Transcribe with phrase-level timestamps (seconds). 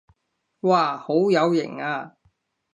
[0.61, 2.13] 哇好有型啊